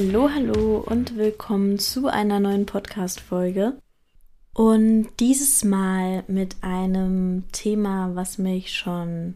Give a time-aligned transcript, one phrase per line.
[0.00, 3.82] Hallo, hallo und willkommen zu einer neuen Podcast-Folge.
[4.54, 9.34] Und dieses Mal mit einem Thema, was mich schon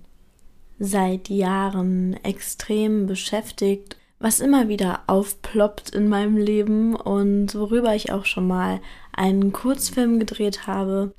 [0.79, 8.25] seit Jahren extrem beschäftigt, was immer wieder aufploppt in meinem Leben und worüber ich auch
[8.25, 8.81] schon mal
[9.13, 11.13] einen Kurzfilm gedreht habe.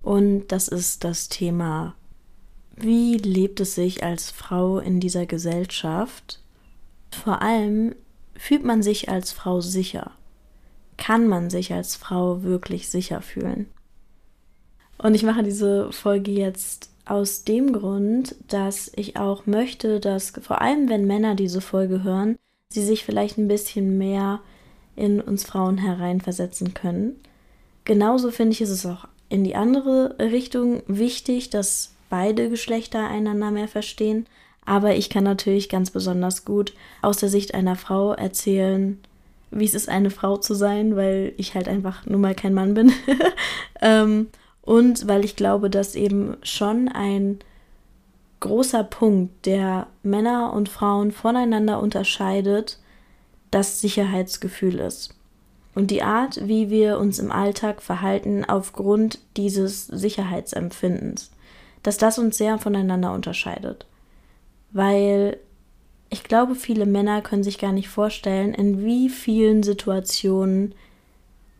[0.00, 1.94] Und das ist das Thema,
[2.74, 6.40] wie lebt es sich als Frau in dieser Gesellschaft?
[7.10, 7.94] Vor allem
[8.36, 10.12] Fühlt man sich als Frau sicher?
[10.96, 13.66] Kann man sich als Frau wirklich sicher fühlen?
[14.98, 20.60] Und ich mache diese Folge jetzt aus dem Grund, dass ich auch möchte, dass vor
[20.60, 22.38] allem wenn Männer diese Folge hören,
[22.68, 24.40] sie sich vielleicht ein bisschen mehr
[24.94, 27.16] in uns Frauen hereinversetzen können.
[27.84, 33.50] Genauso finde ich ist es auch in die andere Richtung wichtig, dass beide Geschlechter einander
[33.50, 34.26] mehr verstehen,
[34.64, 38.98] aber ich kann natürlich ganz besonders gut aus der Sicht einer Frau erzählen,
[39.50, 42.74] wie es ist, eine Frau zu sein, weil ich halt einfach nun mal kein Mann
[42.74, 42.92] bin.
[43.82, 44.28] ähm,
[44.62, 47.40] und weil ich glaube, dass eben schon ein
[48.40, 52.78] großer Punkt, der Männer und Frauen voneinander unterscheidet,
[53.50, 55.14] das Sicherheitsgefühl ist.
[55.74, 61.30] Und die Art, wie wir uns im Alltag verhalten aufgrund dieses Sicherheitsempfindens,
[61.82, 63.86] dass das uns sehr voneinander unterscheidet
[64.72, 65.38] weil
[66.10, 70.74] ich glaube, viele Männer können sich gar nicht vorstellen, in wie vielen Situationen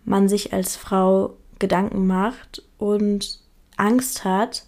[0.05, 3.39] man sich als Frau Gedanken macht und
[3.77, 4.67] Angst hat,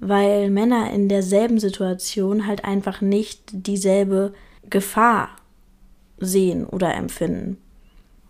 [0.00, 4.34] weil Männer in derselben Situation halt einfach nicht dieselbe
[4.68, 5.30] Gefahr
[6.18, 7.58] sehen oder empfinden.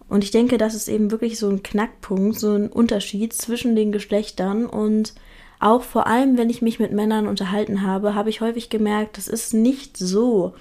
[0.09, 3.91] Und ich denke, das ist eben wirklich so ein Knackpunkt, so ein Unterschied zwischen den
[3.91, 5.15] Geschlechtern und
[5.61, 9.29] auch vor allem, wenn ich mich mit Männern unterhalten habe, habe ich häufig gemerkt, es
[9.29, 10.55] ist nicht so,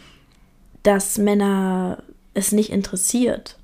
[0.84, 3.58] dass Männer es nicht interessiert,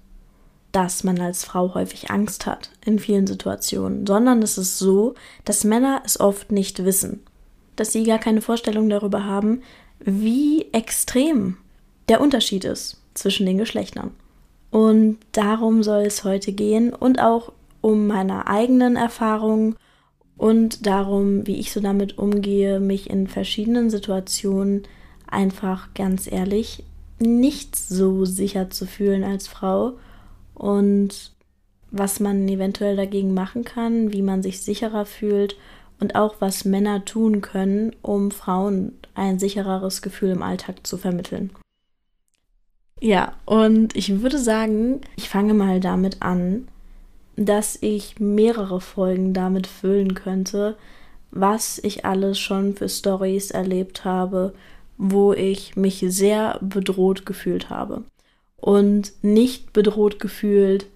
[0.72, 5.64] dass man als Frau häufig Angst hat in vielen Situationen, sondern es ist so, dass
[5.64, 7.24] Männer es oft nicht wissen,
[7.76, 9.62] dass sie gar keine Vorstellung darüber haben,
[10.00, 11.58] wie extrem
[12.08, 14.12] der Unterschied ist zwischen den Geschlechtern.
[14.72, 17.52] Und darum soll es heute gehen und auch
[17.82, 19.76] um meine eigenen Erfahrungen
[20.40, 24.84] und darum, wie ich so damit umgehe, mich in verschiedenen Situationen
[25.28, 26.86] einfach ganz ehrlich
[27.20, 29.98] nicht so sicher zu fühlen als Frau
[30.54, 31.34] und
[31.92, 35.58] was man eventuell dagegen machen kann, wie man sich sicherer fühlt
[36.00, 41.50] und auch was Männer tun können, um Frauen ein sichereres Gefühl im Alltag zu vermitteln.
[43.02, 46.70] Ja, und ich würde sagen, ich fange mal damit an,
[47.40, 50.76] dass ich mehrere Folgen damit füllen könnte,
[51.32, 54.54] was ich alles schon für Stories erlebt habe,
[54.98, 58.04] wo ich mich sehr bedroht gefühlt habe.
[58.58, 60.88] Und nicht bedroht gefühlt,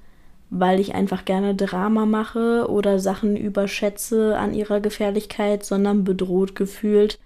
[0.49, 7.19] weil ich einfach gerne Drama mache oder Sachen überschätze an ihrer Gefährlichkeit, sondern bedroht gefühlt,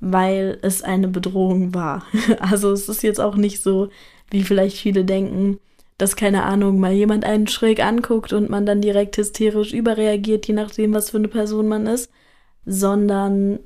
[0.00, 2.04] weil es eine Bedrohung war.
[2.40, 3.90] Also es ist jetzt auch nicht so,
[4.30, 5.58] wie vielleicht viele denken,
[5.98, 10.54] dass, keine Ahnung, mal jemand einen schräg anguckt und man dann direkt hysterisch überreagiert, je
[10.54, 12.10] nachdem, was für eine Person man ist,
[12.66, 13.60] sondern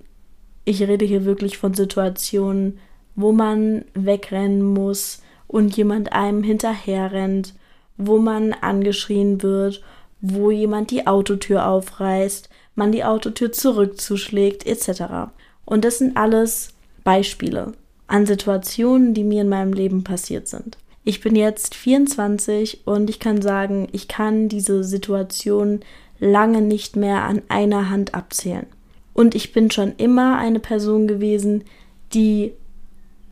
[0.65, 2.79] ich rede hier wirklich von Situationen,
[3.17, 7.55] wo man wegrennen muss und jemand einem hinterherrennt,
[7.97, 9.83] wo man angeschrien wird,
[10.21, 15.33] wo jemand die Autotür aufreißt, man die Autotür zurückzuschlägt, etc.
[15.65, 16.73] Und das sind alles
[17.03, 17.73] Beispiele
[18.07, 20.79] an Situationen, die mir in meinem Leben passiert sind.
[21.05, 25.81] Ich bin jetzt 24 und ich kann sagen, ich kann diese Situation
[26.19, 28.67] lange nicht mehr an einer Hand abzählen.
[29.15, 31.65] Und ich bin schon immer eine Person gewesen,
[32.13, 32.53] die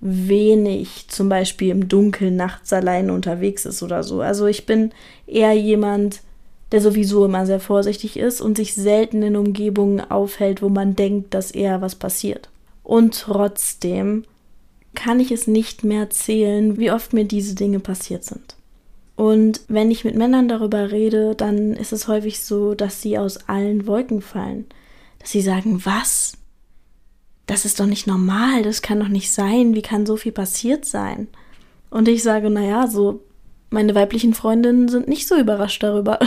[0.00, 4.20] wenig zum Beispiel im Dunkeln nachts allein unterwegs ist oder so.
[4.20, 4.92] Also ich bin
[5.26, 6.20] eher jemand,
[6.72, 11.34] der sowieso immer sehr vorsichtig ist und sich selten in Umgebungen aufhält, wo man denkt,
[11.34, 12.48] dass eher was passiert.
[12.82, 14.24] Und trotzdem
[14.94, 18.56] kann ich es nicht mehr zählen, wie oft mir diese Dinge passiert sind.
[19.16, 23.48] Und wenn ich mit Männern darüber rede, dann ist es häufig so, dass sie aus
[23.48, 24.66] allen Wolken fallen.
[25.18, 26.38] Dass sie sagen, was?
[27.48, 30.84] das ist doch nicht normal, das kann doch nicht sein, wie kann so viel passiert
[30.84, 31.28] sein?
[31.90, 33.24] Und ich sage, naja, so
[33.70, 36.18] meine weiblichen Freundinnen sind nicht so überrascht darüber,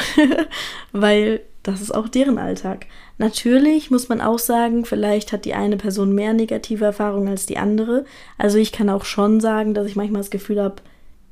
[0.92, 2.88] weil das ist auch deren Alltag.
[3.18, 7.58] Natürlich muss man auch sagen, vielleicht hat die eine Person mehr negative Erfahrungen als die
[7.58, 8.06] andere.
[8.38, 10.78] Also ich kann auch schon sagen, dass ich manchmal das Gefühl habe,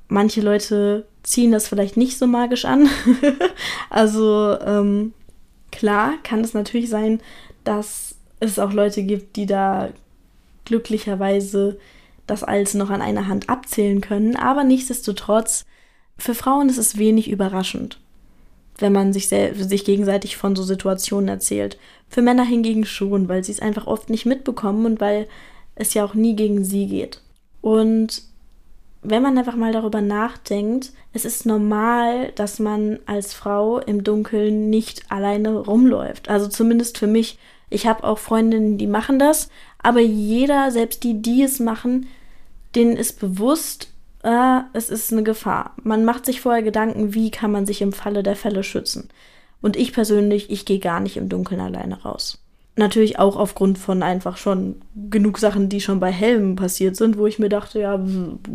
[0.08, 2.88] manche Leute ziehen das vielleicht nicht so magisch an.
[3.90, 5.14] also ähm,
[5.72, 7.22] klar kann es natürlich sein,
[7.64, 9.90] dass es auch Leute gibt, die da
[10.66, 11.80] glücklicherweise
[12.28, 14.36] das alles noch an einer Hand abzählen können.
[14.36, 15.66] Aber nichtsdestotrotz,
[16.20, 18.00] für Frauen ist es wenig überraschend
[18.82, 21.78] wenn man sich, sich gegenseitig von so Situationen erzählt.
[22.08, 25.28] Für Männer hingegen schon, weil sie es einfach oft nicht mitbekommen und weil
[25.76, 27.22] es ja auch nie gegen sie geht.
[27.62, 28.24] Und
[29.02, 34.70] wenn man einfach mal darüber nachdenkt, es ist normal, dass man als Frau im Dunkeln
[34.70, 36.30] nicht alleine rumläuft.
[36.30, 37.38] Also zumindest für mich.
[37.72, 42.08] Ich habe auch Freundinnen, die machen das, aber jeder, selbst die, die es machen,
[42.76, 43.90] denen ist bewusst,
[44.24, 45.74] äh, es ist eine Gefahr.
[45.84, 49.10] Man macht sich vorher Gedanken, wie kann man sich im Falle der Fälle schützen.
[49.62, 52.40] Und ich persönlich, ich gehe gar nicht im Dunkeln alleine raus.
[52.76, 57.28] Natürlich auch aufgrund von einfach schon genug Sachen, die schon bei Helmen passiert sind, wo
[57.28, 58.00] ich mir dachte, ja,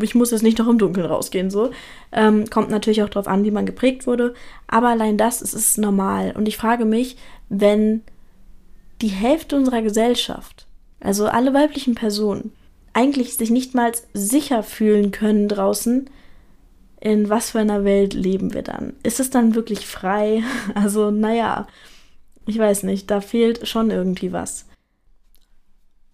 [0.00, 1.70] ich muss jetzt nicht noch im Dunkeln rausgehen, so.
[2.10, 4.32] Ähm, kommt natürlich auch darauf an, wie man geprägt wurde.
[4.66, 6.32] Aber allein das, es ist normal.
[6.36, 7.16] Und ich frage mich,
[7.50, 8.00] wenn
[9.02, 10.66] die Hälfte unserer Gesellschaft,
[11.00, 12.52] also alle weiblichen Personen,
[12.94, 16.08] eigentlich sich nicht mal sicher fühlen können draußen,
[17.00, 18.94] in was für einer Welt leben wir dann?
[19.02, 20.42] Ist es dann wirklich frei?
[20.74, 21.66] Also, naja,
[22.46, 24.66] ich weiß nicht, da fehlt schon irgendwie was.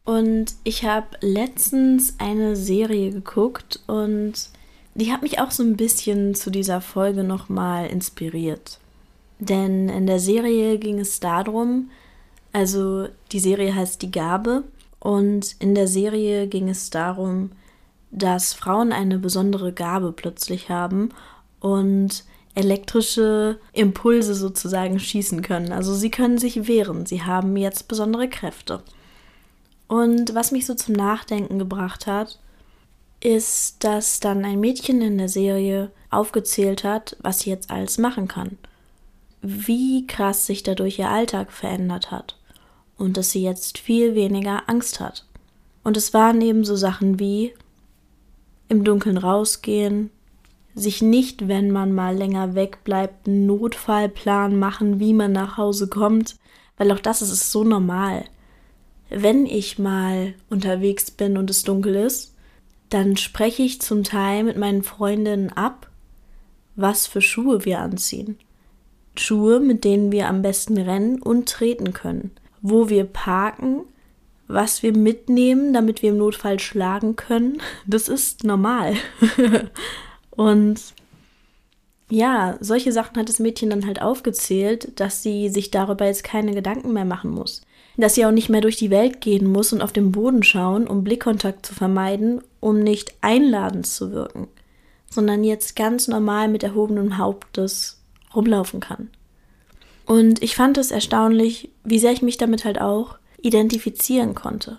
[0.04, 4.32] Und ich habe letztens eine Serie geguckt und
[4.94, 8.80] die hat mich auch so ein bisschen zu dieser Folge nochmal inspiriert.
[9.38, 11.90] Denn in der Serie ging es darum,
[12.52, 14.64] also die Serie heißt Die Gabe
[15.00, 17.52] und in der Serie ging es darum,
[18.10, 21.10] dass Frauen eine besondere Gabe plötzlich haben
[21.58, 22.24] und
[22.54, 25.72] elektrische Impulse sozusagen schießen können.
[25.72, 28.82] Also sie können sich wehren, sie haben jetzt besondere Kräfte.
[29.88, 32.38] Und was mich so zum Nachdenken gebracht hat,
[33.22, 38.28] ist, dass dann ein Mädchen in der Serie aufgezählt hat, was sie jetzt alles machen
[38.28, 38.58] kann.
[39.42, 42.36] Wie krass sich dadurch ihr Alltag verändert hat
[43.00, 45.24] und dass sie jetzt viel weniger Angst hat.
[45.82, 47.54] Und es waren eben so Sachen wie
[48.68, 50.10] im Dunkeln rausgehen,
[50.74, 56.36] sich nicht, wenn man mal länger wegbleibt, einen Notfallplan machen, wie man nach Hause kommt,
[56.76, 58.24] weil auch das ist, so normal.
[59.08, 62.36] Wenn ich mal unterwegs bin und es dunkel ist,
[62.90, 65.90] dann spreche ich zum Teil mit meinen Freundinnen ab,
[66.76, 68.38] was für Schuhe wir anziehen.
[69.16, 72.30] Schuhe, mit denen wir am besten rennen und treten können
[72.62, 73.82] wo wir parken,
[74.48, 77.60] was wir mitnehmen, damit wir im Notfall schlagen können.
[77.86, 78.94] Das ist normal.
[80.30, 80.80] und
[82.10, 86.52] ja, solche Sachen hat das Mädchen dann halt aufgezählt, dass sie sich darüber jetzt keine
[86.54, 87.62] Gedanken mehr machen muss.
[87.96, 90.88] Dass sie auch nicht mehr durch die Welt gehen muss und auf den Boden schauen,
[90.88, 94.48] um Blickkontakt zu vermeiden, um nicht einladend zu wirken,
[95.08, 98.02] sondern jetzt ganz normal mit erhobenem Hauptes
[98.34, 99.10] rumlaufen kann.
[100.06, 104.78] Und ich fand es erstaunlich, wie sehr ich mich damit halt auch identifizieren konnte.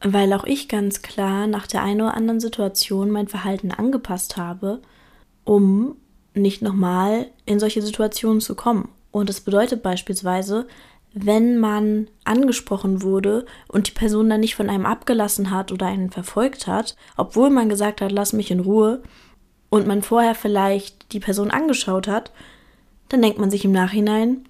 [0.00, 4.80] Weil auch ich ganz klar nach der einen oder anderen Situation mein Verhalten angepasst habe,
[5.44, 5.96] um
[6.34, 8.88] nicht nochmal in solche Situationen zu kommen.
[9.10, 10.66] Und das bedeutet beispielsweise,
[11.14, 16.10] wenn man angesprochen wurde und die Person dann nicht von einem abgelassen hat oder einen
[16.10, 19.02] verfolgt hat, obwohl man gesagt hat, lass mich in Ruhe,
[19.72, 22.30] und man vorher vielleicht die Person angeschaut hat
[23.12, 24.46] dann denkt man sich im Nachhinein,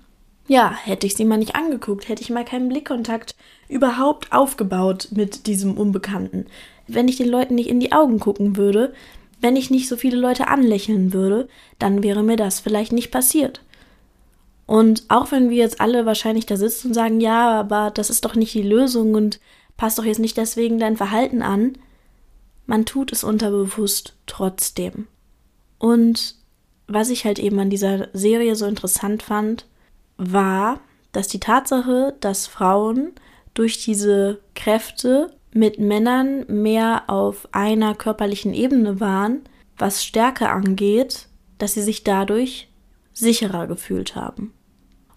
[0.47, 3.35] ja, hätte ich sie mal nicht angeguckt, hätte ich mal keinen Blickkontakt
[3.69, 6.47] überhaupt aufgebaut mit diesem Unbekannten.
[6.87, 8.95] Wenn ich den Leuten nicht in die Augen gucken würde,
[9.41, 11.49] wenn ich nicht so viele Leute anlächeln würde,
[11.81, 13.63] dann wäre mir das vielleicht nicht passiert.
[14.67, 18.25] Und auch wenn wir jetzt alle wahrscheinlich da sitzen und sagen, ja, aber das ist
[18.25, 19.41] doch nicht die Lösung und
[19.77, 21.79] passt doch jetzt nicht deswegen dein Verhalten an,
[22.67, 25.09] man tut es unterbewusst trotzdem.
[25.79, 26.37] Und
[26.93, 29.67] was ich halt eben an dieser Serie so interessant fand,
[30.17, 30.81] war,
[31.13, 33.13] dass die Tatsache, dass Frauen
[33.55, 39.43] durch diese Kräfte mit Männern mehr auf einer körperlichen Ebene waren,
[39.77, 42.69] was Stärke angeht, dass sie sich dadurch
[43.13, 44.53] sicherer gefühlt haben.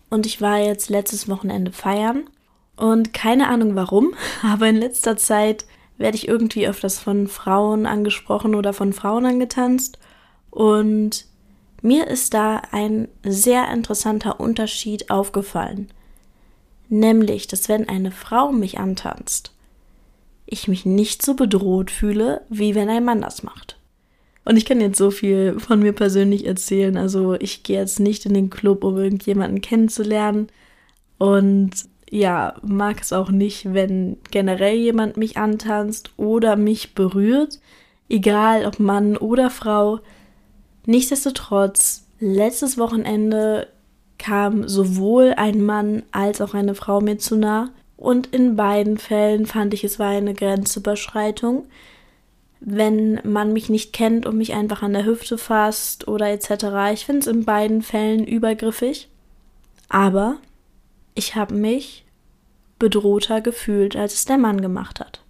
[0.10, 2.30] Und ich war jetzt letztes Wochenende feiern
[2.76, 4.14] und keine Ahnung warum,
[4.44, 5.66] aber in letzter Zeit
[5.98, 9.98] werde ich irgendwie öfters von Frauen angesprochen oder von Frauen angetanzt
[10.50, 11.26] und
[11.86, 15.90] mir ist da ein sehr interessanter Unterschied aufgefallen.
[16.90, 19.52] Nämlich, dass wenn eine Frau mich antanzt,
[20.48, 23.78] ich mich nicht so bedroht fühle, wie wenn ein Mann das macht.
[24.46, 26.98] Und ich kann jetzt so viel von mir persönlich erzählen.
[26.98, 30.48] Also ich gehe jetzt nicht in den Club, um irgendjemanden kennenzulernen.
[31.18, 31.72] Und
[32.10, 37.60] ja, mag es auch nicht, wenn generell jemand mich antanzt oder mich berührt.
[38.10, 40.00] Egal ob Mann oder Frau.
[40.86, 43.68] Nichtsdestotrotz, letztes Wochenende
[44.18, 47.72] kam sowohl ein Mann als auch eine Frau mir zu nah.
[47.98, 51.66] Und in beiden Fällen fand ich, es war eine Grenzüberschreitung.
[52.60, 56.94] Wenn man mich nicht kennt und mich einfach an der Hüfte fasst oder etc.
[56.94, 59.10] Ich finde es in beiden Fällen übergriffig.
[59.90, 60.38] Aber
[61.14, 62.06] ich habe mich
[62.80, 65.22] bedrohter gefühlt, als es der Mann gemacht hat.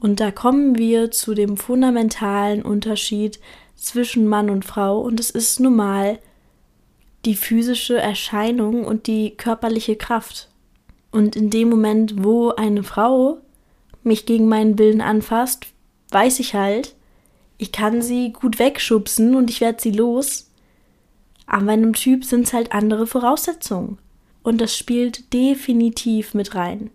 [0.00, 3.40] Und da kommen wir zu dem fundamentalen Unterschied
[3.76, 6.18] zwischen Mann und Frau und es ist nun mal
[7.24, 10.48] die physische Erscheinung und die körperliche Kraft.
[11.10, 13.38] Und in dem Moment, wo eine Frau
[14.02, 15.66] mich gegen meinen Willen anfasst,
[16.10, 16.94] weiß ich halt,
[17.56, 20.50] ich kann sie gut wegschubsen und ich werde sie los.
[21.46, 23.98] Aber bei einem Typ sind es halt andere Voraussetzungen.
[24.42, 26.90] Und das spielt definitiv mit rein.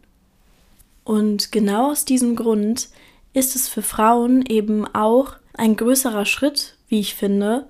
[1.04, 2.90] Und genau aus diesem Grund
[3.34, 7.68] ist es für Frauen eben auch ein größerer Schritt, wie ich finde,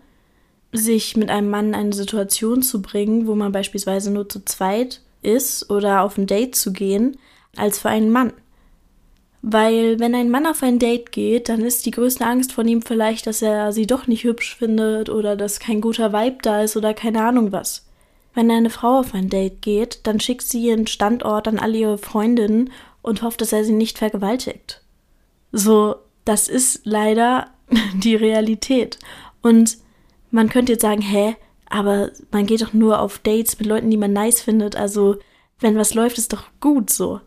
[0.72, 5.02] sich mit einem Mann in eine Situation zu bringen, wo man beispielsweise nur zu zweit
[5.22, 7.18] ist oder auf ein Date zu gehen,
[7.58, 8.34] als für einen Mann.
[9.42, 12.82] Weil wenn ein Mann auf ein Date geht, dann ist die größte Angst von ihm
[12.82, 16.78] vielleicht, dass er sie doch nicht hübsch findet oder dass kein guter Vibe da ist
[16.78, 17.86] oder keine Ahnung was.
[18.36, 21.98] Wenn eine Frau auf ein Date geht, dann schickt sie ihren Standort an alle ihre
[21.98, 24.82] Freundinnen und hofft, dass er sie nicht vergewaltigt.
[25.52, 27.48] So, das ist leider
[27.96, 29.00] die Realität.
[29.42, 29.78] Und
[30.32, 31.36] man könnte jetzt sagen, hä,
[31.70, 34.76] aber man geht doch nur auf Dates mit Leuten, die man nice findet.
[34.76, 35.18] Also,
[35.60, 37.22] wenn was läuft, ist doch gut so.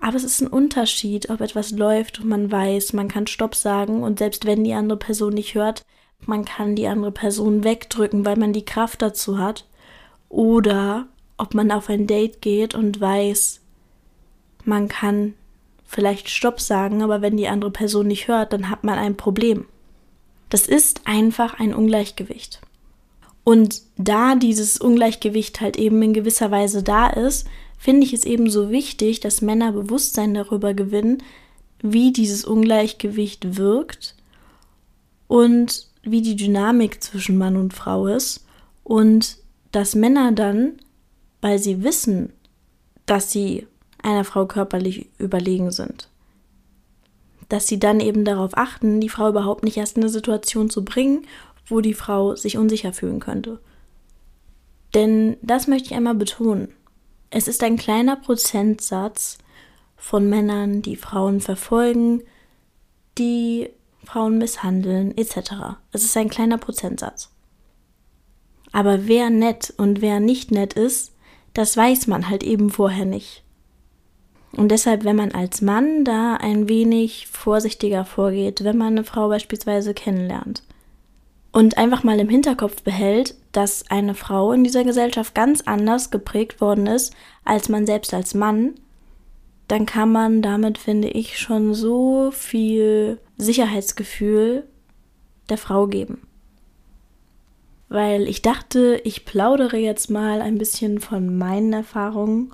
[0.00, 4.02] Aber es ist ein Unterschied, ob etwas läuft und man weiß, man kann Stopp sagen
[4.02, 5.84] und selbst wenn die andere Person nicht hört,
[6.24, 9.66] man kann die andere Person wegdrücken, weil man die Kraft dazu hat.
[10.28, 13.60] Oder ob man auf ein Date geht und weiß,
[14.64, 15.34] man kann
[15.88, 19.64] vielleicht Stopp sagen, aber wenn die andere Person nicht hört, dann hat man ein Problem.
[20.50, 22.60] Das ist einfach ein Ungleichgewicht.
[23.42, 28.50] Und da dieses Ungleichgewicht halt eben in gewisser Weise da ist, finde ich es eben
[28.50, 31.22] so wichtig, dass Männer Bewusstsein darüber gewinnen,
[31.80, 34.14] wie dieses Ungleichgewicht wirkt
[35.26, 38.44] und wie die Dynamik zwischen Mann und Frau ist
[38.84, 39.38] und
[39.72, 40.74] dass Männer dann,
[41.40, 42.34] weil sie wissen,
[43.06, 43.66] dass sie
[44.02, 46.08] einer Frau körperlich überlegen sind,
[47.48, 50.84] dass sie dann eben darauf achten, die Frau überhaupt nicht erst in eine Situation zu
[50.84, 51.26] bringen,
[51.66, 53.60] wo die Frau sich unsicher fühlen könnte.
[54.94, 56.68] Denn das möchte ich einmal betonen.
[57.30, 59.38] Es ist ein kleiner Prozentsatz
[59.96, 62.22] von Männern, die Frauen verfolgen,
[63.18, 63.68] die
[64.04, 65.76] Frauen misshandeln, etc.
[65.92, 67.30] Es ist ein kleiner Prozentsatz.
[68.72, 71.12] Aber wer nett und wer nicht nett ist,
[71.52, 73.42] das weiß man halt eben vorher nicht.
[74.52, 79.28] Und deshalb, wenn man als Mann da ein wenig vorsichtiger vorgeht, wenn man eine Frau
[79.28, 80.62] beispielsweise kennenlernt
[81.52, 86.60] und einfach mal im Hinterkopf behält, dass eine Frau in dieser Gesellschaft ganz anders geprägt
[86.60, 87.14] worden ist
[87.44, 88.74] als man selbst als Mann,
[89.68, 94.64] dann kann man damit, finde ich, schon so viel Sicherheitsgefühl
[95.48, 96.22] der Frau geben.
[97.88, 102.52] Weil ich dachte, ich plaudere jetzt mal ein bisschen von meinen Erfahrungen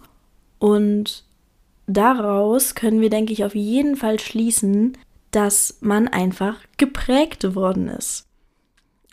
[0.59, 1.24] und
[1.87, 4.97] daraus können wir, denke ich, auf jeden Fall schließen,
[5.31, 8.27] dass man einfach geprägt worden ist.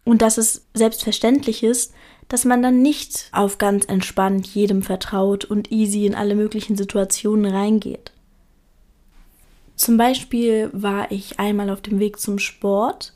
[0.04, 1.94] Und dass es selbstverständlich ist,
[2.28, 7.52] dass man dann nicht auf ganz entspannt jedem vertraut und easy in alle möglichen Situationen
[7.52, 8.12] reingeht.
[9.76, 13.14] Zum Beispiel war ich einmal auf dem Weg zum Sport.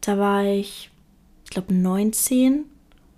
[0.00, 0.90] Da war ich,
[1.44, 2.64] ich glaube, 19.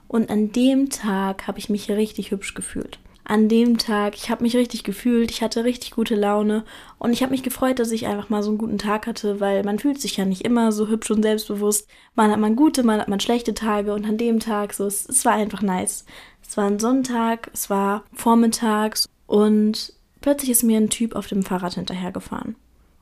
[0.06, 2.98] Und an dem Tag habe ich mich richtig hübsch gefühlt
[3.30, 4.16] an dem Tag.
[4.16, 6.64] Ich habe mich richtig gefühlt, ich hatte richtig gute Laune
[6.98, 9.62] und ich habe mich gefreut, dass ich einfach mal so einen guten Tag hatte, weil
[9.62, 11.88] man fühlt sich ja nicht immer so hübsch und selbstbewusst.
[12.14, 15.08] Man hat man gute, man hat man schlechte Tage und an dem Tag so, es,
[15.08, 16.04] es war einfach nice.
[16.46, 21.44] Es war ein Sonntag, es war vormittags und plötzlich ist mir ein Typ auf dem
[21.44, 22.56] Fahrrad hinterhergefahren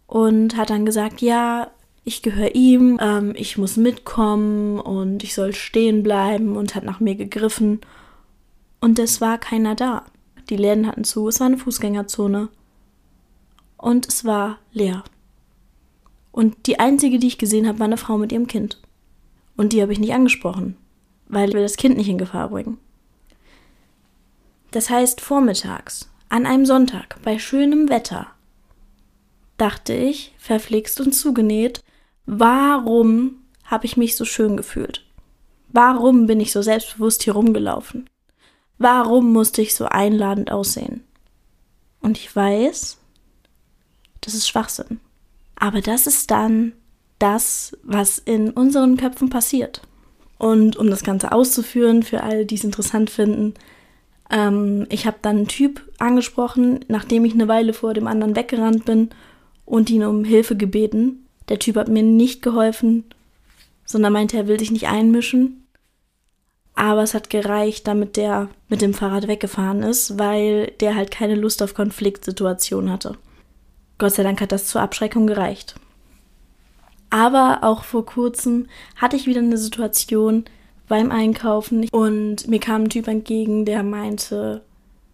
[0.06, 1.70] und hat dann gesagt, ja,
[2.04, 7.00] ich gehöre ihm, ähm, ich muss mitkommen und ich soll stehen bleiben und hat nach
[7.00, 7.80] mir gegriffen.
[8.80, 10.04] Und es war keiner da.
[10.48, 12.48] Die Läden hatten zu, es war eine Fußgängerzone.
[13.76, 15.04] Und es war leer.
[16.32, 18.80] Und die einzige, die ich gesehen habe, war eine Frau mit ihrem Kind.
[19.56, 20.76] Und die habe ich nicht angesprochen,
[21.26, 22.78] weil wir das Kind nicht in Gefahr bringen.
[24.70, 28.28] Das heißt vormittags, an einem Sonntag, bei schönem Wetter,
[29.56, 31.82] dachte ich, verflixt und zugenäht,
[32.26, 35.04] warum habe ich mich so schön gefühlt?
[35.70, 38.08] Warum bin ich so selbstbewusst hier rumgelaufen?
[38.78, 41.02] Warum musste ich so einladend aussehen?
[42.00, 42.98] Und ich weiß,
[44.20, 45.00] das ist Schwachsinn.
[45.56, 46.72] Aber das ist dann
[47.18, 49.82] das, was in unseren Köpfen passiert.
[50.38, 53.54] Und um das Ganze auszuführen, für alle, die es interessant finden,
[54.30, 58.84] ähm, ich habe dann einen Typ angesprochen, nachdem ich eine Weile vor dem anderen weggerannt
[58.84, 59.10] bin
[59.64, 61.26] und ihn um Hilfe gebeten.
[61.48, 63.04] Der Typ hat mir nicht geholfen,
[63.84, 65.66] sondern meinte, er will sich nicht einmischen.
[66.78, 71.34] Aber es hat gereicht, damit der mit dem Fahrrad weggefahren ist, weil der halt keine
[71.34, 73.16] Lust auf Konfliktsituationen hatte.
[73.98, 75.74] Gott sei Dank hat das zur Abschreckung gereicht.
[77.10, 80.44] Aber auch vor kurzem hatte ich wieder eine Situation
[80.86, 84.62] beim Einkaufen und mir kam ein Typ entgegen, der meinte,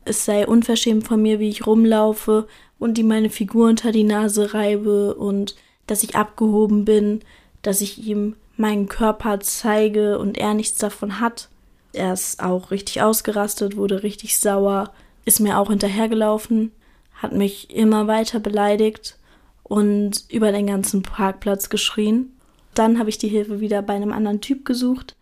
[0.05, 2.47] es sei unverschämt von mir, wie ich rumlaufe
[2.79, 5.57] und ihm meine Figur unter die Nase reibe und
[5.87, 7.21] dass ich abgehoben bin,
[7.63, 11.49] dass ich ihm meinen Körper zeige und er nichts davon hat.
[11.95, 14.93] Er ist auch richtig ausgerastet, wurde richtig sauer,
[15.25, 16.73] ist mir auch hinterhergelaufen,
[17.15, 19.19] hat mich immer weiter beleidigt
[19.63, 22.37] und über den ganzen Parkplatz geschrien.
[22.75, 25.17] Dann habe ich die Hilfe wieder bei einem anderen Typ gesucht,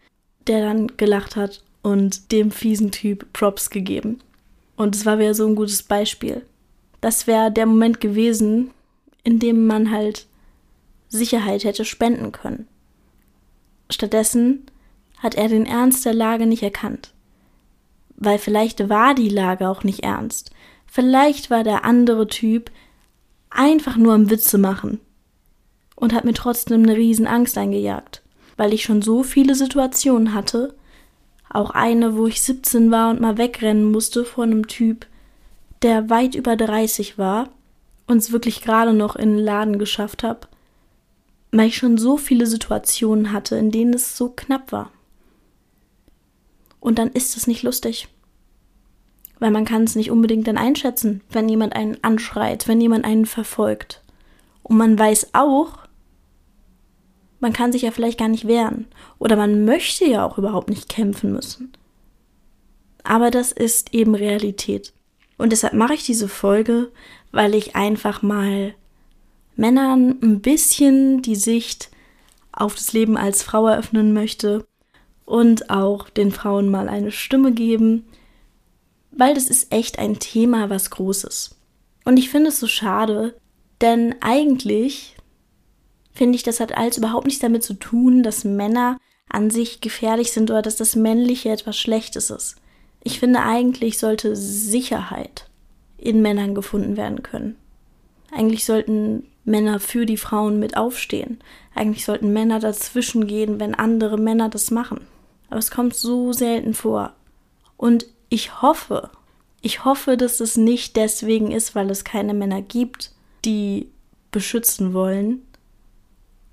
[0.47, 4.21] der dann gelacht hat und dem fiesen Typ Props gegeben.
[4.77, 6.45] Und es war wieder so ein gutes Beispiel.
[7.01, 8.71] Das wäre der Moment gewesen,
[9.25, 10.27] in dem man halt
[11.09, 12.67] Sicherheit hätte spenden können.
[13.91, 14.67] Stattdessen
[15.23, 17.13] hat er den Ernst der Lage nicht erkannt.
[18.17, 20.51] Weil vielleicht war die Lage auch nicht ernst.
[20.87, 22.71] Vielleicht war der andere Typ
[23.51, 25.01] einfach nur am Witze machen
[25.95, 28.23] und hat mir trotzdem eine riesen Angst eingejagt,
[28.57, 30.75] weil ich schon so viele Situationen hatte,
[31.49, 35.07] auch eine, wo ich 17 war und mal wegrennen musste vor einem Typ,
[35.83, 37.51] der weit über 30 war
[38.07, 40.49] und es wirklich gerade noch in den Laden geschafft habe,
[41.51, 44.91] weil ich schon so viele Situationen hatte, in denen es so knapp war.
[46.83, 48.09] Und dann ist es nicht lustig.
[49.39, 53.25] Weil man kann es nicht unbedingt dann einschätzen, wenn jemand einen anschreit, wenn jemand einen
[53.25, 54.03] verfolgt.
[54.65, 55.79] Und man weiß auch,
[57.39, 58.87] man kann sich ja vielleicht gar nicht wehren.
[59.21, 61.73] Oder man möchte ja auch überhaupt nicht kämpfen müssen.
[63.05, 64.93] Aber das ist eben Realität.
[65.39, 66.91] Und deshalb mache ich diese Folge,
[67.31, 68.75] weil ich einfach mal
[69.55, 71.91] Männern ein bisschen die Sicht
[72.51, 74.67] auf das Leben als Frau eröffnen möchte
[75.25, 78.07] und auch den Frauen mal eine Stimme geben,
[79.11, 81.57] weil das ist echt ein Thema, was Großes.
[82.05, 83.35] Und ich finde es so schade,
[83.81, 85.17] denn eigentlich
[86.13, 90.33] finde ich, das hat alles überhaupt nichts damit zu tun, dass Männer an sich gefährlich
[90.33, 92.57] sind oder dass das Männliche etwas Schlechtes ist.
[93.03, 95.49] Ich finde eigentlich sollte Sicherheit
[95.99, 97.57] in Männern gefunden werden können.
[98.31, 101.41] Eigentlich sollten Männer für die Frauen mit aufstehen.
[101.75, 105.01] Eigentlich sollten Männer dazwischen gehen, wenn andere Männer das machen.
[105.53, 107.13] Aber es kommt so selten vor.
[107.77, 109.11] Und ich hoffe,
[109.61, 113.13] ich hoffe, dass es nicht deswegen ist, weil es keine Männer gibt,
[113.45, 113.91] die
[114.31, 115.43] beschützen wollen,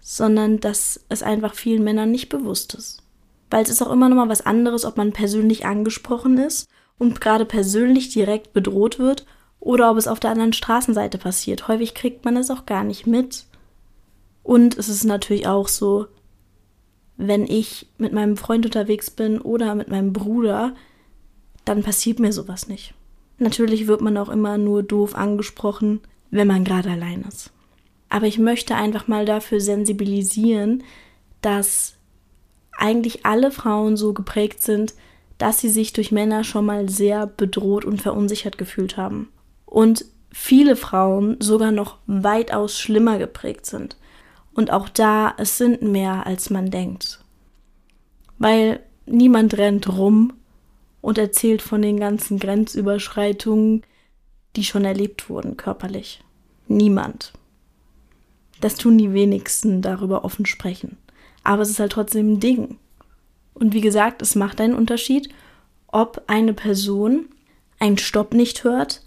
[0.02, 3.02] sondern dass es einfach vielen Männern nicht bewusst ist.
[3.50, 7.22] Weil es ist auch immer noch mal was anderes, ob man persönlich angesprochen ist und
[7.22, 9.26] gerade persönlich direkt bedroht wird
[9.62, 11.70] oder ob es auf der anderen Straßenseite passiert.
[11.70, 13.46] Häufig kriegt man es auch gar nicht mit.
[14.44, 16.08] Und es ist natürlich auch so,
[17.20, 20.74] wenn ich mit meinem Freund unterwegs bin oder mit meinem Bruder,
[21.66, 22.94] dann passiert mir sowas nicht.
[23.40, 26.00] Natürlich wird man auch immer nur doof angesprochen,
[26.32, 27.52] wenn man gerade allein ist.
[28.08, 30.84] Aber ich möchte einfach mal dafür sensibilisieren,
[31.42, 31.96] dass
[32.78, 34.94] eigentlich alle Frauen so geprägt sind,
[35.38, 39.28] dass sie sich durch Männer schon mal sehr bedroht und verunsichert gefühlt haben
[39.66, 43.98] und viele Frauen sogar noch weitaus schlimmer geprägt sind.
[44.54, 47.24] Und auch da, es sind mehr, als man denkt.
[48.38, 50.34] Weil niemand rennt rum
[51.02, 53.84] und erzählt von den ganzen Grenzüberschreitungen,
[54.56, 56.22] die schon erlebt wurden körperlich.
[56.68, 57.34] Niemand.
[58.62, 60.98] Das tun die wenigsten darüber offen sprechen.
[61.44, 62.78] Aber es ist halt trotzdem ein Ding.
[63.54, 65.30] Und wie gesagt, es macht einen Unterschied,
[65.88, 67.28] ob eine Person
[67.80, 69.02] einen Stopp nicht hört,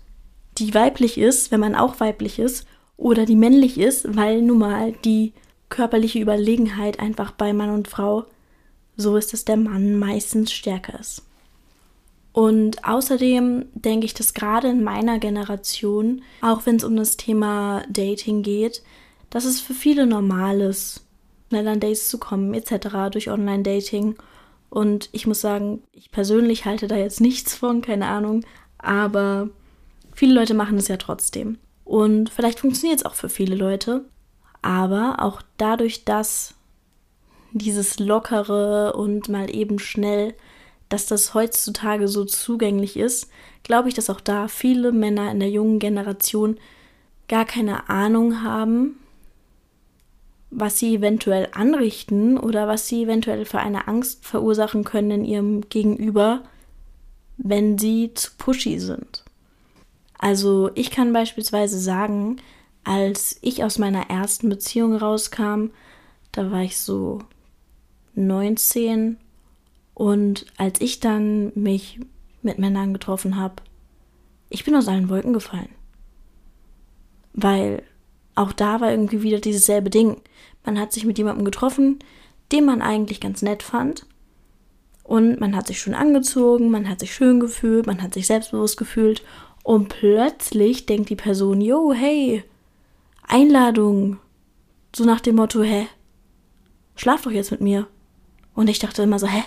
[0.58, 2.66] die weiblich ist, wenn man auch weiblich ist,
[3.02, 5.32] oder die männlich ist, weil nun mal die
[5.68, 8.26] körperliche Überlegenheit einfach bei Mann und Frau
[8.96, 11.22] so ist, dass der Mann meistens stärker ist.
[12.32, 17.82] Und außerdem denke ich, dass gerade in meiner Generation, auch wenn es um das Thema
[17.88, 18.82] Dating geht,
[19.30, 21.04] dass es für viele normal ist,
[21.48, 23.10] schnell an Dates zu kommen, etc.
[23.10, 24.14] durch Online-Dating.
[24.70, 28.44] Und ich muss sagen, ich persönlich halte da jetzt nichts von, keine Ahnung.
[28.78, 29.48] aber
[30.14, 31.58] viele Leute machen es ja trotzdem.
[31.92, 34.06] Und vielleicht funktioniert es auch für viele Leute,
[34.62, 36.54] aber auch dadurch, dass
[37.52, 40.32] dieses lockere und mal eben schnell,
[40.88, 43.28] dass das heutzutage so zugänglich ist,
[43.62, 46.56] glaube ich, dass auch da viele Männer in der jungen Generation
[47.28, 48.98] gar keine Ahnung haben,
[50.50, 55.68] was sie eventuell anrichten oder was sie eventuell für eine Angst verursachen können in ihrem
[55.68, 56.40] Gegenüber,
[57.36, 59.21] wenn sie zu pushy sind.
[60.22, 62.36] Also ich kann beispielsweise sagen,
[62.84, 65.70] als ich aus meiner ersten Beziehung rauskam,
[66.30, 67.18] da war ich so
[68.14, 69.16] 19
[69.94, 71.98] und als ich dann mich
[72.40, 73.56] mit Männern getroffen habe,
[74.48, 75.70] ich bin aus allen Wolken gefallen.
[77.32, 77.82] Weil
[78.36, 80.22] auch da war irgendwie wieder dieses selbe Ding.
[80.64, 81.98] Man hat sich mit jemandem getroffen,
[82.52, 84.06] den man eigentlich ganz nett fand.
[85.02, 88.76] Und man hat sich schön angezogen, man hat sich schön gefühlt, man hat sich selbstbewusst
[88.76, 89.24] gefühlt.
[89.62, 92.44] Und plötzlich denkt die Person, yo, hey,
[93.22, 94.18] Einladung.
[94.94, 95.86] So nach dem Motto, hä?
[96.96, 97.86] Schlaf doch jetzt mit mir.
[98.54, 99.42] Und ich dachte immer so, hä?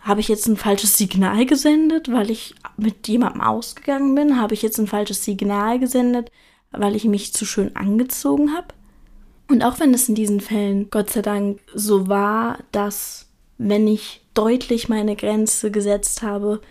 [0.00, 4.40] Habe ich jetzt ein falsches Signal gesendet, weil ich mit jemandem ausgegangen bin?
[4.40, 6.30] Habe ich jetzt ein falsches Signal gesendet,
[6.70, 8.68] weil ich mich zu schön angezogen habe?
[9.48, 13.26] Und auch wenn es in diesen Fällen Gott sei Dank so war, dass
[13.58, 16.62] wenn ich deutlich meine Grenze gesetzt habe,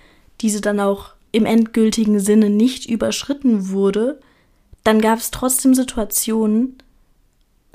[0.42, 4.20] diese dann auch im endgültigen Sinne nicht überschritten wurde,
[4.84, 6.78] dann gab es trotzdem Situationen,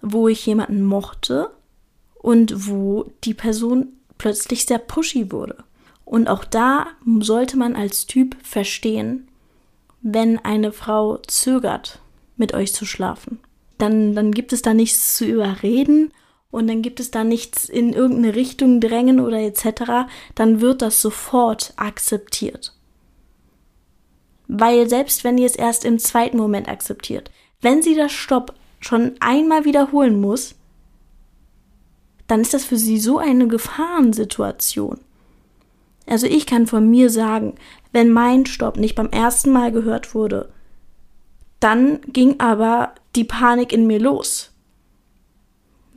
[0.02, 1.50] wo ich jemanden mochte
[2.14, 3.88] und wo die Person
[4.18, 5.56] plötzlich sehr pushy wurde.
[6.04, 6.86] Und auch da
[7.20, 9.28] sollte man als Typ verstehen,
[10.02, 12.00] wenn eine Frau zögert,
[12.36, 13.38] mit euch zu schlafen.
[13.78, 16.12] Dann, dann gibt es da nichts zu überreden
[16.50, 20.06] und dann gibt es da nichts in irgendeine Richtung drängen oder etc.
[20.34, 22.73] Dann wird das sofort akzeptiert.
[24.48, 27.30] Weil selbst wenn ihr es erst im zweiten Moment akzeptiert,
[27.60, 30.54] wenn sie das Stopp schon einmal wiederholen muss,
[32.26, 34.98] dann ist das für sie so eine Gefahrensituation.
[36.06, 37.54] Also ich kann von mir sagen,
[37.92, 40.50] wenn mein Stopp nicht beim ersten Mal gehört wurde,
[41.60, 44.50] dann ging aber die Panik in mir los.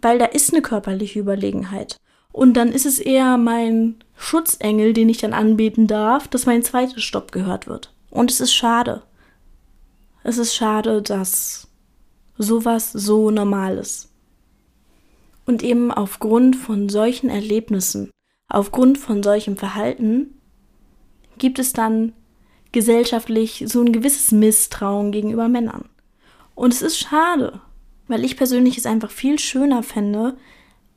[0.02, 1.98] Weil da ist eine körperliche Überlegenheit.
[2.32, 7.04] Und dann ist es eher mein Schutzengel, den ich dann anbeten darf, dass mein zweites
[7.04, 7.92] Stopp gehört wird.
[8.10, 9.04] Und es ist schade.
[10.24, 11.68] Es ist schade, dass
[12.38, 14.10] sowas so normal ist.
[15.46, 18.12] Und eben aufgrund von solchen Erlebnissen,
[18.50, 20.38] aufgrund von solchem Verhalten,
[21.38, 22.14] gibt es dann
[22.72, 25.86] gesellschaftlich so ein gewisses Misstrauen gegenüber Männern.
[26.56, 27.62] Und es ist schade,
[28.08, 30.38] weil ich persönlich es einfach viel schöner fände,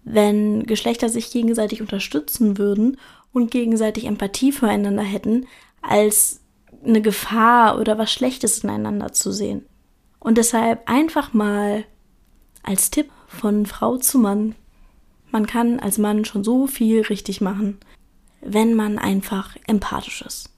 [0.05, 2.97] wenn Geschlechter sich gegenseitig unterstützen würden
[3.33, 5.47] und gegenseitig Empathie füreinander hätten,
[5.83, 6.40] als
[6.85, 9.65] eine Gefahr oder was Schlechtes ineinander zu sehen.
[10.19, 11.85] Und deshalb einfach mal
[12.63, 14.55] als Tipp von Frau zu Mann.
[15.31, 17.79] Man kann als Mann schon so viel richtig machen,
[18.41, 20.51] wenn man einfach empathisch ist.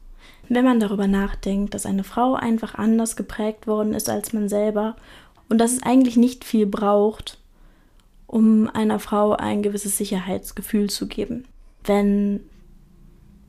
[0.49, 4.97] Wenn man darüber nachdenkt, dass eine Frau einfach anders geprägt worden ist als man selber
[5.49, 7.39] und dass es eigentlich nicht viel braucht,
[8.27, 11.45] um einer Frau ein gewisses Sicherheitsgefühl zu geben.
[11.85, 12.41] Wenn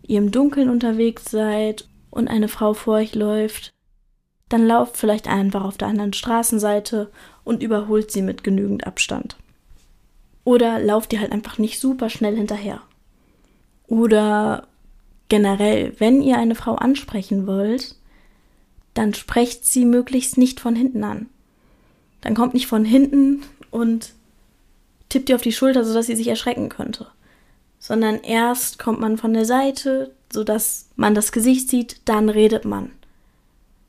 [0.03, 3.73] ihr im Dunkeln unterwegs seid und eine Frau vor euch läuft,
[4.49, 7.11] dann lauft vielleicht einfach auf der anderen Straßenseite
[7.43, 9.35] und überholt sie mit genügend Abstand.
[10.43, 12.81] Oder lauft ihr halt einfach nicht super schnell hinterher.
[13.87, 14.67] Oder
[15.29, 17.95] generell, wenn ihr eine Frau ansprechen wollt,
[18.93, 21.29] dann sprecht sie möglichst nicht von hinten an.
[22.21, 24.13] Dann kommt nicht von hinten und
[25.09, 27.07] tippt ihr auf die Schulter, sodass sie sich erschrecken könnte.
[27.79, 32.91] Sondern erst kommt man von der Seite, sodass man das Gesicht sieht, dann redet man.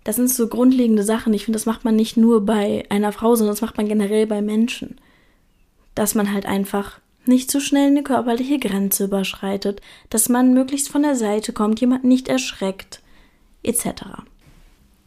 [0.04, 1.32] Das sind so grundlegende Sachen.
[1.32, 4.26] Ich finde, das macht man nicht nur bei einer Frau, sondern das macht man generell
[4.26, 5.00] bei Menschen.
[5.94, 9.80] Dass man halt einfach nicht zu schnell eine körperliche Grenze überschreitet,
[10.10, 13.00] dass man möglichst von der Seite kommt, jemanden nicht erschreckt,
[13.62, 13.86] etc.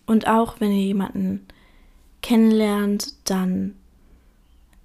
[0.08, 1.46] Und auch wenn ihr jemanden
[2.24, 3.76] kennenlernt, dann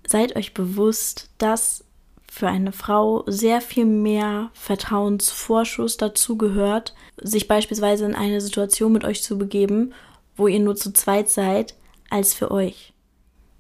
[0.07, 1.85] seid euch bewusst, dass
[2.33, 9.05] für eine Frau sehr viel mehr Vertrauensvorschuss dazu gehört, sich beispielsweise in eine Situation mit
[9.05, 9.93] euch zu begeben,
[10.35, 11.75] wo ihr nur zu zweit seid,
[12.09, 12.95] als für euch.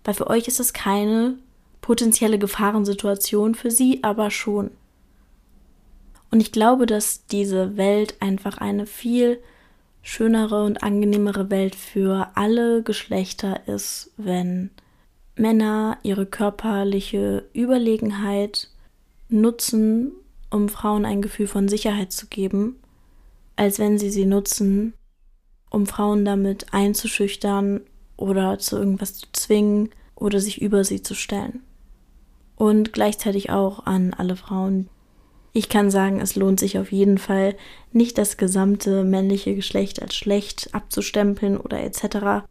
[0.04, 1.34] Weil für euch ist es keine
[1.82, 4.70] potenzielle Gefahrensituation, für sie aber schon.
[6.30, 9.38] Und ich glaube, dass diese Welt einfach eine viel
[10.00, 14.70] schönere und angenehmere Welt für alle Geschlechter ist, wenn
[15.36, 18.68] Männer ihre körperliche Überlegenheit
[19.28, 20.12] nutzen,
[20.50, 22.76] um Frauen ein Gefühl von Sicherheit zu geben
[23.56, 24.94] als wenn sie sie nutzen,
[25.70, 27.80] um Frauen damit einzuschüchtern
[28.16, 31.62] oder zu irgendwas zu zwingen oder sich über sie zu stellen.
[32.56, 34.88] Und gleichzeitig auch an alle Frauen.
[35.52, 37.56] Ich kann sagen, es lohnt sich auf jeden Fall,
[37.92, 42.46] nicht das gesamte männliche Geschlecht als schlecht abzustempeln oder etc.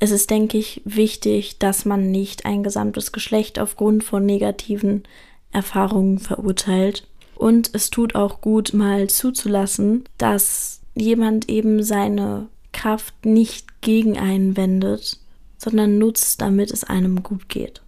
[0.00, 5.02] Es ist, denke ich, wichtig, dass man nicht ein gesamtes Geschlecht aufgrund von negativen
[5.50, 7.06] Erfahrungen verurteilt.
[7.34, 14.56] Und es tut auch gut, mal zuzulassen, dass jemand eben seine Kraft nicht gegen einen
[14.56, 15.18] wendet,
[15.56, 17.82] sondern nutzt, damit es einem gut geht.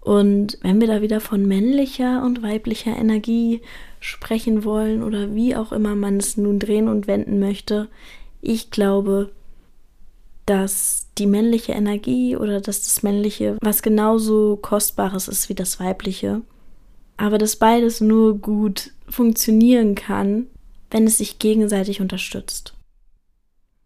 [0.00, 3.60] Und wenn wir da wieder von männlicher und weiblicher Energie
[3.98, 7.88] sprechen wollen oder wie auch immer man es nun drehen und wenden möchte,
[8.40, 9.32] ich glaube,
[10.46, 16.42] dass die männliche Energie oder dass das männliche was genauso kostbares ist wie das weibliche,
[17.16, 20.46] aber dass beides nur gut funktionieren kann,
[20.90, 22.74] wenn es sich gegenseitig unterstützt.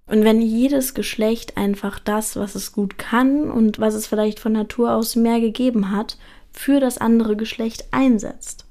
[0.07, 4.53] Und wenn jedes Geschlecht einfach das, was es gut kann und was es vielleicht von
[4.53, 6.19] Natur aus mehr gegeben hat,
[6.51, 8.67] für das andere Geschlecht einsetzt,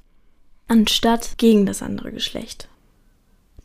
[0.68, 2.68] anstatt gegen das andere Geschlecht,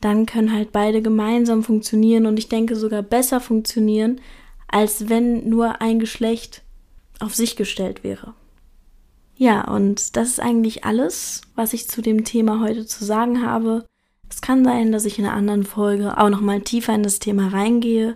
[0.06, 4.22] dann können halt beide gemeinsam funktionieren und ich denke sogar besser funktionieren,
[4.68, 6.62] als wenn nur ein Geschlecht
[7.20, 8.36] auf sich gestellt wäre.
[9.36, 13.84] Ja, und das ist eigentlich alles, was ich zu dem Thema heute zu sagen habe.
[14.30, 17.48] Es kann sein, dass ich in einer anderen Folge auch nochmal tiefer in das Thema
[17.48, 18.16] reingehe,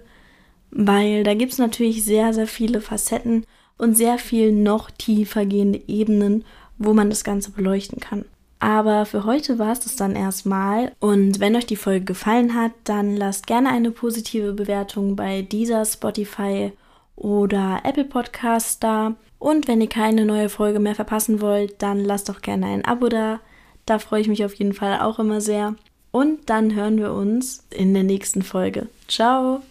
[0.69, 3.47] weil da gibt es natürlich sehr, sehr viele Facetten
[3.80, 6.45] und sehr viel noch tiefer gehende Ebenen,
[6.78, 8.25] wo man das Ganze beleuchten kann.
[8.60, 10.91] Aber für heute war es das dann erstmal.
[11.00, 15.86] Und wenn euch die Folge gefallen hat, dann lasst gerne eine positive Bewertung bei dieser
[15.86, 16.74] Spotify
[17.15, 19.15] oder Apple Podcast da.
[19.39, 23.08] Und wenn ihr keine neue Folge mehr verpassen wollt, dann lasst doch gerne ein Abo
[23.08, 23.39] da.
[23.86, 25.76] Da freue ich mich auf jeden Fall auch immer sehr.
[26.12, 28.88] Und dann hören wir uns in der nächsten Folge.
[29.08, 29.62] Ciao!